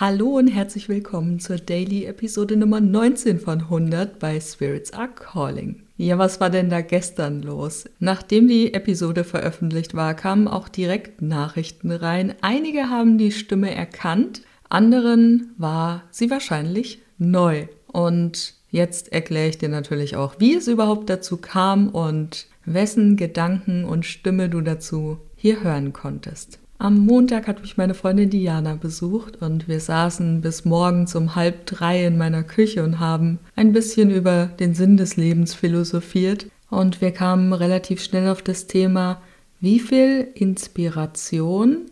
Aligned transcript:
Hallo 0.00 0.38
und 0.38 0.48
herzlich 0.48 0.88
willkommen 0.88 1.40
zur 1.40 1.58
Daily 1.58 2.06
Episode 2.06 2.56
Nummer 2.56 2.80
19 2.80 3.38
von 3.38 3.60
100 3.60 4.18
bei 4.18 4.40
Spirits 4.40 4.94
Are 4.94 5.10
Calling. 5.14 5.82
Ja, 5.98 6.16
was 6.16 6.40
war 6.40 6.48
denn 6.48 6.70
da 6.70 6.80
gestern 6.80 7.42
los? 7.42 7.84
Nachdem 7.98 8.48
die 8.48 8.72
Episode 8.72 9.24
veröffentlicht 9.24 9.94
war, 9.94 10.14
kamen 10.14 10.48
auch 10.48 10.70
direkt 10.70 11.20
Nachrichten 11.20 11.92
rein. 11.92 12.34
Einige 12.40 12.88
haben 12.88 13.18
die 13.18 13.30
Stimme 13.30 13.74
erkannt, 13.74 14.40
anderen 14.70 15.52
war 15.58 16.04
sie 16.10 16.30
wahrscheinlich 16.30 17.02
neu. 17.18 17.66
Und 17.86 18.54
jetzt 18.70 19.12
erkläre 19.12 19.50
ich 19.50 19.58
dir 19.58 19.68
natürlich 19.68 20.16
auch, 20.16 20.36
wie 20.38 20.54
es 20.54 20.66
überhaupt 20.66 21.10
dazu 21.10 21.36
kam 21.36 21.90
und 21.90 22.46
wessen 22.64 23.18
Gedanken 23.18 23.84
und 23.84 24.06
Stimme 24.06 24.48
du 24.48 24.62
dazu 24.62 25.18
hier 25.36 25.62
hören 25.62 25.92
konntest. 25.92 26.58
Am 26.80 27.00
Montag 27.04 27.46
hat 27.46 27.60
mich 27.60 27.76
meine 27.76 27.92
Freundin 27.92 28.30
Diana 28.30 28.74
besucht 28.74 29.42
und 29.42 29.68
wir 29.68 29.80
saßen 29.80 30.40
bis 30.40 30.64
morgens 30.64 31.14
um 31.14 31.34
halb 31.34 31.66
drei 31.66 32.06
in 32.06 32.16
meiner 32.16 32.42
Küche 32.42 32.82
und 32.82 32.98
haben 32.98 33.38
ein 33.54 33.74
bisschen 33.74 34.10
über 34.10 34.46
den 34.46 34.72
Sinn 34.72 34.96
des 34.96 35.18
Lebens 35.18 35.52
philosophiert. 35.52 36.46
Und 36.70 37.02
wir 37.02 37.10
kamen 37.10 37.52
relativ 37.52 38.02
schnell 38.02 38.30
auf 38.30 38.40
das 38.40 38.66
Thema, 38.66 39.20
wie 39.60 39.78
viel 39.78 40.28
Inspiration, 40.32 41.82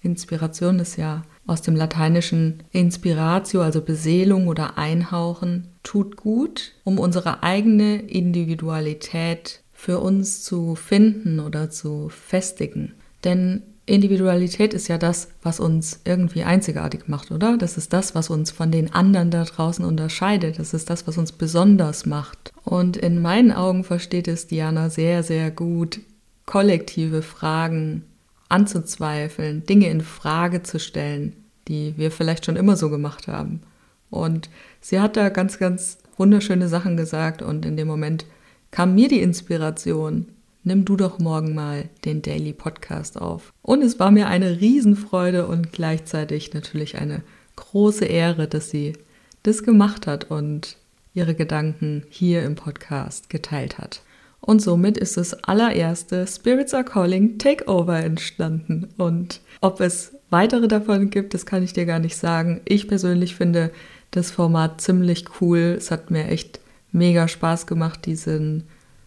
Inspiration 0.00 0.78
ist 0.78 0.96
ja 0.96 1.22
aus 1.48 1.62
dem 1.62 1.74
lateinischen 1.74 2.62
Inspiratio, 2.70 3.62
also 3.62 3.82
Beseelung 3.82 4.46
oder 4.46 4.78
Einhauchen, 4.78 5.66
tut 5.82 6.14
gut, 6.14 6.70
um 6.84 7.00
unsere 7.00 7.42
eigene 7.42 7.96
Individualität 7.96 9.62
für 9.72 9.98
uns 9.98 10.44
zu 10.44 10.76
finden 10.76 11.40
oder 11.40 11.68
zu 11.68 12.08
festigen. 12.10 12.94
Denn 13.24 13.62
Individualität 13.90 14.72
ist 14.72 14.88
ja 14.88 14.98
das, 14.98 15.28
was 15.42 15.58
uns 15.58 16.00
irgendwie 16.04 16.44
einzigartig 16.44 17.08
macht, 17.08 17.30
oder? 17.32 17.56
Das 17.56 17.76
ist 17.76 17.92
das, 17.92 18.14
was 18.14 18.30
uns 18.30 18.50
von 18.50 18.70
den 18.70 18.94
anderen 18.94 19.30
da 19.30 19.44
draußen 19.44 19.84
unterscheidet. 19.84 20.58
Das 20.58 20.74
ist 20.74 20.88
das, 20.90 21.06
was 21.06 21.18
uns 21.18 21.32
besonders 21.32 22.06
macht. 22.06 22.52
Und 22.64 22.96
in 22.96 23.20
meinen 23.20 23.50
Augen 23.50 23.82
versteht 23.82 24.28
es 24.28 24.46
Diana 24.46 24.90
sehr, 24.90 25.22
sehr 25.22 25.50
gut, 25.50 26.00
kollektive 26.46 27.22
Fragen 27.22 28.04
anzuzweifeln, 28.48 29.66
Dinge 29.66 29.90
in 29.90 30.02
Frage 30.02 30.62
zu 30.62 30.78
stellen, 30.78 31.34
die 31.66 31.94
wir 31.96 32.10
vielleicht 32.10 32.46
schon 32.46 32.56
immer 32.56 32.76
so 32.76 32.90
gemacht 32.90 33.28
haben. 33.28 33.60
Und 34.08 34.50
sie 34.80 35.00
hat 35.00 35.16
da 35.16 35.28
ganz, 35.30 35.58
ganz 35.58 35.98
wunderschöne 36.16 36.68
Sachen 36.68 36.96
gesagt 36.96 37.42
und 37.42 37.64
in 37.66 37.76
dem 37.76 37.88
Moment 37.88 38.24
kam 38.70 38.94
mir 38.94 39.08
die 39.08 39.20
Inspiration, 39.20 40.26
nimm 40.62 40.84
du 40.84 40.96
doch 40.96 41.18
morgen 41.18 41.54
mal 41.54 41.88
den 42.04 42.22
Daily 42.22 42.52
Podcast 42.52 43.20
auf. 43.20 43.52
Und 43.62 43.82
es 43.82 43.98
war 43.98 44.10
mir 44.10 44.28
eine 44.28 44.60
Riesenfreude 44.60 45.46
und 45.46 45.72
gleichzeitig 45.72 46.54
natürlich 46.54 46.98
eine 46.98 47.22
große 47.56 48.04
Ehre, 48.04 48.48
dass 48.48 48.70
sie 48.70 48.94
das 49.42 49.62
gemacht 49.62 50.06
hat 50.06 50.30
und 50.30 50.76
ihre 51.14 51.34
Gedanken 51.34 52.04
hier 52.08 52.42
im 52.42 52.54
Podcast 52.54 53.30
geteilt 53.30 53.78
hat. 53.78 54.02
Und 54.40 54.62
somit 54.62 54.96
ist 54.96 55.16
das 55.16 55.34
allererste 55.44 56.26
Spirits 56.26 56.72
Are 56.72 56.84
Calling 56.84 57.38
Takeover 57.38 57.98
entstanden. 57.98 58.88
Und 58.96 59.40
ob 59.60 59.80
es 59.80 60.16
weitere 60.30 60.66
davon 60.66 61.10
gibt, 61.10 61.34
das 61.34 61.44
kann 61.44 61.62
ich 61.62 61.72
dir 61.72 61.84
gar 61.84 61.98
nicht 61.98 62.16
sagen. 62.16 62.62
Ich 62.64 62.88
persönlich 62.88 63.34
finde 63.34 63.70
das 64.10 64.30
Format 64.30 64.80
ziemlich 64.80 65.24
cool. 65.40 65.76
Es 65.76 65.90
hat 65.90 66.10
mir 66.10 66.28
echt 66.28 66.60
mega 66.90 67.28
Spaß 67.28 67.66
gemacht, 67.66 68.06
diesen 68.06 68.64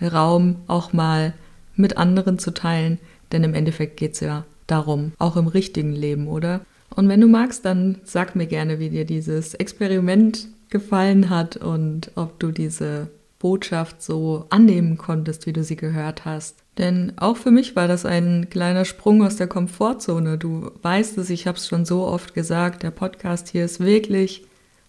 Raum 0.00 0.56
auch 0.66 0.92
mal 0.92 1.34
mit 1.76 1.96
anderen 1.96 2.38
zu 2.38 2.52
teilen, 2.52 2.98
denn 3.32 3.44
im 3.44 3.54
Endeffekt 3.54 3.96
geht 3.96 4.14
es 4.14 4.20
ja 4.20 4.44
darum, 4.66 5.12
auch 5.18 5.36
im 5.36 5.46
richtigen 5.46 5.92
Leben, 5.92 6.28
oder? 6.28 6.60
Und 6.94 7.08
wenn 7.08 7.20
du 7.20 7.26
magst, 7.26 7.64
dann 7.64 7.98
sag 8.04 8.36
mir 8.36 8.46
gerne, 8.46 8.78
wie 8.78 8.90
dir 8.90 9.04
dieses 9.04 9.54
Experiment 9.54 10.48
gefallen 10.70 11.30
hat 11.30 11.56
und 11.56 12.10
ob 12.14 12.38
du 12.38 12.50
diese 12.50 13.08
Botschaft 13.38 14.02
so 14.02 14.46
annehmen 14.50 14.96
konntest, 14.96 15.46
wie 15.46 15.52
du 15.52 15.64
sie 15.64 15.76
gehört 15.76 16.24
hast. 16.24 16.56
Denn 16.78 17.12
auch 17.16 17.36
für 17.36 17.50
mich 17.50 17.76
war 17.76 17.88
das 17.88 18.06
ein 18.06 18.48
kleiner 18.48 18.84
Sprung 18.84 19.22
aus 19.22 19.36
der 19.36 19.46
Komfortzone. 19.46 20.38
Du 20.38 20.70
weißt 20.82 21.18
es, 21.18 21.30
ich 21.30 21.46
habe 21.46 21.58
es 21.58 21.68
schon 21.68 21.84
so 21.84 22.06
oft 22.06 22.34
gesagt, 22.34 22.82
der 22.82 22.90
Podcast 22.90 23.48
hier 23.48 23.64
ist 23.64 23.80
wirklich 23.80 24.46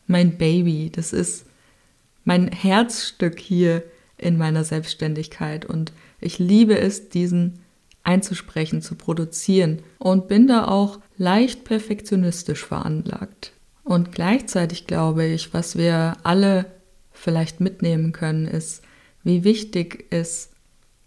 mein 0.07 0.37
Baby. 0.37 0.91
Das 0.93 1.13
ist 1.13 1.45
mein 2.23 2.47
Herzstück 2.47 3.39
hier 3.39 3.83
in 4.17 4.37
meiner 4.37 4.63
Selbstständigkeit 4.63 5.65
und 5.65 5.91
ich 6.21 6.39
liebe 6.39 6.77
es, 6.77 7.09
diesen 7.09 7.59
einzusprechen, 8.03 8.81
zu 8.81 8.95
produzieren 8.95 9.79
und 9.97 10.27
bin 10.27 10.47
da 10.47 10.67
auch 10.67 10.99
leicht 11.17 11.63
perfektionistisch 11.63 12.63
veranlagt. 12.63 13.51
Und 13.83 14.11
gleichzeitig 14.11 14.87
glaube 14.87 15.25
ich, 15.25 15.53
was 15.53 15.77
wir 15.77 16.17
alle 16.23 16.65
vielleicht 17.11 17.59
mitnehmen 17.61 18.11
können, 18.11 18.47
ist, 18.47 18.83
wie 19.23 19.43
wichtig 19.43 20.05
es 20.09 20.49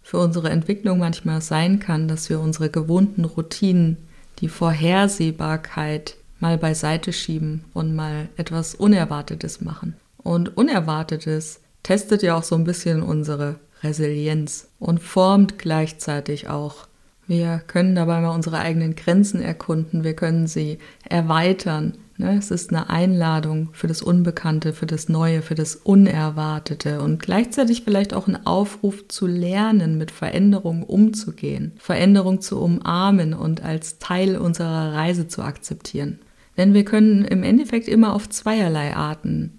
für 0.02 0.18
unsere 0.18 0.50
Entwicklung 0.50 0.98
manchmal 0.98 1.40
sein 1.40 1.80
kann, 1.80 2.08
dass 2.08 2.30
wir 2.30 2.40
unsere 2.40 2.70
gewohnten 2.70 3.24
Routinen, 3.24 3.98
die 4.40 4.48
Vorhersehbarkeit 4.48 6.16
mal 6.40 6.56
beiseite 6.56 7.12
schieben 7.12 7.64
und 7.74 7.94
mal 7.94 8.28
etwas 8.36 8.74
Unerwartetes 8.74 9.60
machen. 9.60 9.96
Und 10.16 10.56
Unerwartetes 10.56 11.60
testet 11.88 12.22
ja 12.22 12.36
auch 12.36 12.42
so 12.42 12.54
ein 12.54 12.64
bisschen 12.64 13.02
unsere 13.02 13.60
Resilienz 13.82 14.68
und 14.78 15.00
formt 15.00 15.58
gleichzeitig 15.58 16.46
auch. 16.46 16.86
Wir 17.26 17.62
können 17.66 17.94
dabei 17.94 18.20
mal 18.20 18.34
unsere 18.34 18.58
eigenen 18.58 18.94
Grenzen 18.94 19.40
erkunden, 19.40 20.04
wir 20.04 20.12
können 20.12 20.46
sie 20.46 20.76
erweitern. 21.08 21.96
Ne? 22.18 22.36
Es 22.36 22.50
ist 22.50 22.68
eine 22.74 22.90
Einladung 22.90 23.70
für 23.72 23.86
das 23.86 24.02
Unbekannte, 24.02 24.74
für 24.74 24.84
das 24.84 25.08
Neue, 25.08 25.40
für 25.40 25.54
das 25.54 25.76
Unerwartete 25.76 27.00
und 27.00 27.22
gleichzeitig 27.22 27.84
vielleicht 27.84 28.12
auch 28.12 28.28
ein 28.28 28.44
Aufruf 28.44 29.08
zu 29.08 29.26
lernen, 29.26 29.96
mit 29.96 30.10
Veränderungen 30.10 30.82
umzugehen, 30.82 31.72
Veränderung 31.78 32.42
zu 32.42 32.60
umarmen 32.60 33.32
und 33.32 33.64
als 33.64 33.98
Teil 33.98 34.36
unserer 34.36 34.92
Reise 34.92 35.26
zu 35.26 35.40
akzeptieren. 35.40 36.18
Denn 36.58 36.74
wir 36.74 36.84
können 36.84 37.24
im 37.24 37.42
Endeffekt 37.42 37.88
immer 37.88 38.12
auf 38.12 38.28
zweierlei 38.28 38.94
Arten 38.94 39.57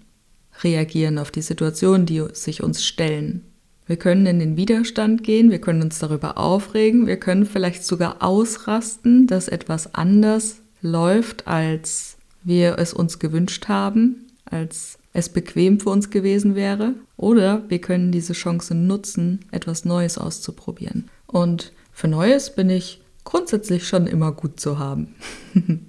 reagieren 0.62 1.18
auf 1.18 1.30
die 1.30 1.42
Situationen, 1.42 2.06
die 2.06 2.24
sich 2.32 2.62
uns 2.62 2.84
stellen. 2.84 3.44
Wir 3.86 3.96
können 3.96 4.26
in 4.26 4.38
den 4.38 4.56
Widerstand 4.56 5.24
gehen, 5.24 5.50
wir 5.50 5.60
können 5.60 5.82
uns 5.82 5.98
darüber 5.98 6.38
aufregen, 6.38 7.06
wir 7.06 7.16
können 7.16 7.44
vielleicht 7.44 7.84
sogar 7.84 8.22
ausrasten, 8.22 9.26
dass 9.26 9.48
etwas 9.48 9.94
anders 9.94 10.60
läuft, 10.80 11.48
als 11.48 12.16
wir 12.44 12.78
es 12.78 12.94
uns 12.94 13.18
gewünscht 13.18 13.68
haben, 13.68 14.26
als 14.44 14.98
es 15.12 15.28
bequem 15.28 15.80
für 15.80 15.90
uns 15.90 16.10
gewesen 16.10 16.54
wäre. 16.54 16.94
Oder 17.16 17.64
wir 17.68 17.80
können 17.80 18.12
diese 18.12 18.32
Chance 18.32 18.74
nutzen, 18.74 19.40
etwas 19.50 19.84
Neues 19.84 20.18
auszuprobieren. 20.18 21.10
Und 21.26 21.72
für 21.92 22.08
Neues 22.08 22.54
bin 22.54 22.70
ich 22.70 23.02
grundsätzlich 23.24 23.86
schon 23.86 24.06
immer 24.06 24.32
gut 24.32 24.60
zu 24.60 24.78
haben. 24.78 25.14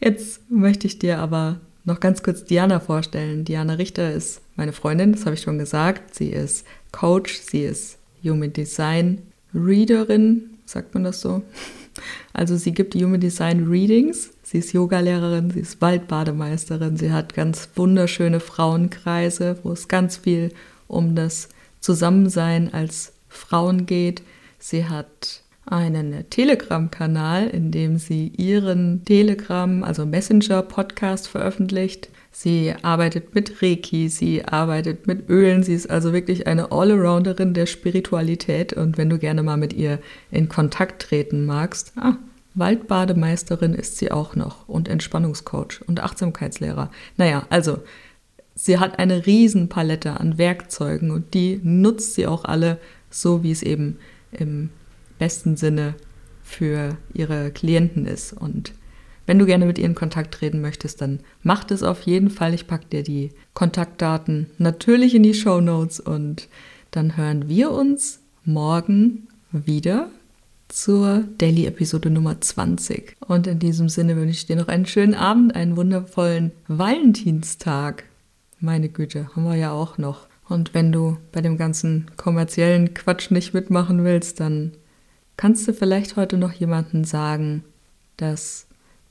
Jetzt 0.00 0.50
möchte 0.50 0.86
ich 0.86 0.98
dir 0.98 1.18
aber 1.18 1.60
noch 1.84 2.00
ganz 2.00 2.22
kurz 2.22 2.44
Diana 2.44 2.80
vorstellen. 2.80 3.44
Diana 3.44 3.74
Richter 3.74 4.12
ist 4.12 4.40
meine 4.56 4.72
Freundin, 4.72 5.12
das 5.12 5.26
habe 5.26 5.34
ich 5.34 5.42
schon 5.42 5.58
gesagt. 5.58 6.14
Sie 6.14 6.30
ist 6.30 6.66
Coach, 6.92 7.38
sie 7.38 7.62
ist 7.62 7.98
Human 8.22 8.52
Design 8.52 9.22
Readerin, 9.54 10.58
sagt 10.64 10.94
man 10.94 11.04
das 11.04 11.20
so? 11.20 11.42
Also 12.32 12.56
sie 12.56 12.72
gibt 12.72 12.96
Human 12.96 13.20
Design 13.20 13.68
Readings. 13.68 14.30
Sie 14.42 14.58
ist 14.58 14.72
Yogalehrerin, 14.72 15.52
sie 15.52 15.60
ist 15.60 15.80
Waldbademeisterin, 15.80 16.96
sie 16.96 17.12
hat 17.12 17.34
ganz 17.34 17.68
wunderschöne 17.76 18.40
Frauenkreise, 18.40 19.60
wo 19.62 19.70
es 19.70 19.86
ganz 19.86 20.16
viel 20.16 20.52
um 20.88 21.14
das 21.14 21.50
Zusammensein 21.78 22.74
als 22.74 23.12
Frauen 23.28 23.86
geht. 23.86 24.22
Sie 24.58 24.86
hat 24.86 25.43
einen 25.66 26.28
Telegram-Kanal, 26.30 27.48
in 27.48 27.70
dem 27.70 27.96
sie 27.96 28.28
ihren 28.36 29.04
Telegram, 29.04 29.82
also 29.82 30.04
Messenger-Podcast 30.06 31.28
veröffentlicht. 31.28 32.08
Sie 32.30 32.74
arbeitet 32.82 33.34
mit 33.34 33.62
Reiki, 33.62 34.08
sie 34.08 34.44
arbeitet 34.44 35.06
mit 35.06 35.28
Ölen, 35.30 35.62
sie 35.62 35.74
ist 35.74 35.88
also 35.88 36.12
wirklich 36.12 36.46
eine 36.46 36.72
Allrounder 36.72 37.34
der 37.34 37.66
Spiritualität 37.66 38.72
und 38.72 38.98
wenn 38.98 39.08
du 39.08 39.18
gerne 39.18 39.42
mal 39.42 39.56
mit 39.56 39.72
ihr 39.72 40.00
in 40.32 40.48
Kontakt 40.48 41.02
treten 41.02 41.46
magst, 41.46 41.92
ah, 41.96 42.16
Waldbademeisterin 42.54 43.74
ist 43.74 43.98
sie 43.98 44.10
auch 44.10 44.36
noch 44.36 44.68
und 44.68 44.88
Entspannungscoach 44.88 45.82
und 45.86 46.00
Achtsamkeitslehrer. 46.00 46.90
Naja, 47.16 47.46
also 47.50 47.78
sie 48.54 48.78
hat 48.78 48.98
eine 48.98 49.26
Riesenpalette 49.26 50.18
an 50.18 50.38
Werkzeugen 50.38 51.10
und 51.10 51.34
die 51.34 51.60
nutzt 51.62 52.14
sie 52.14 52.26
auch 52.26 52.44
alle 52.44 52.78
so, 53.10 53.42
wie 53.42 53.50
es 53.52 53.62
eben 53.62 53.98
im 54.32 54.70
besten 55.18 55.56
Sinne 55.56 55.94
für 56.42 56.96
ihre 57.12 57.50
Klienten 57.50 58.06
ist. 58.06 58.32
Und 58.32 58.72
wenn 59.26 59.38
du 59.38 59.46
gerne 59.46 59.66
mit 59.66 59.78
ihr 59.78 59.86
in 59.86 59.94
Kontakt 59.94 60.34
treten 60.34 60.60
möchtest, 60.60 61.00
dann 61.00 61.20
mach 61.42 61.64
das 61.64 61.82
auf 61.82 62.02
jeden 62.02 62.30
Fall. 62.30 62.54
Ich 62.54 62.66
packe 62.66 62.86
dir 62.86 63.02
die 63.02 63.30
Kontaktdaten 63.54 64.50
natürlich 64.58 65.14
in 65.14 65.22
die 65.22 65.34
Show 65.34 65.60
Notes 65.60 66.00
und 66.00 66.48
dann 66.90 67.16
hören 67.16 67.48
wir 67.48 67.70
uns 67.70 68.20
morgen 68.44 69.28
wieder 69.50 70.10
zur 70.68 71.24
Daily-Episode 71.38 72.10
Nummer 72.10 72.40
20. 72.40 73.16
Und 73.20 73.46
in 73.46 73.58
diesem 73.58 73.88
Sinne 73.88 74.16
wünsche 74.16 74.34
ich 74.34 74.46
dir 74.46 74.56
noch 74.56 74.68
einen 74.68 74.86
schönen 74.86 75.14
Abend, 75.14 75.54
einen 75.54 75.76
wundervollen 75.76 76.52
Valentinstag. 76.68 78.04
Meine 78.60 78.88
Güte, 78.88 79.28
haben 79.34 79.44
wir 79.44 79.56
ja 79.56 79.72
auch 79.72 79.98
noch. 79.98 80.26
Und 80.48 80.74
wenn 80.74 80.92
du 80.92 81.16
bei 81.32 81.40
dem 81.40 81.56
ganzen 81.56 82.10
kommerziellen 82.16 82.92
Quatsch 82.92 83.30
nicht 83.30 83.54
mitmachen 83.54 84.04
willst, 84.04 84.40
dann 84.40 84.72
kannst 85.36 85.66
du 85.66 85.72
vielleicht 85.72 86.16
heute 86.16 86.36
noch 86.36 86.52
jemanden 86.52 87.04
sagen, 87.04 87.64
dass 88.16 88.66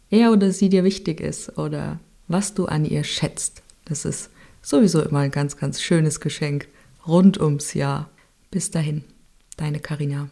er 0.09 0.31
oder 0.31 0.51
sie 0.51 0.69
dir 0.69 0.83
wichtig 0.83 1.19
ist 1.19 1.57
oder 1.57 1.99
was 2.27 2.53
du 2.53 2.65
an 2.65 2.85
ihr 2.85 3.03
schätzt. 3.03 3.63
Das 3.85 4.05
ist 4.05 4.29
sowieso 4.61 5.01
immer 5.01 5.19
ein 5.19 5.31
ganz, 5.31 5.57
ganz 5.57 5.81
schönes 5.81 6.19
Geschenk 6.19 6.67
rund 7.07 7.39
ums 7.39 7.73
Jahr. 7.73 8.09
Bis 8.51 8.71
dahin, 8.71 9.03
deine 9.57 9.79
Karina. 9.79 10.29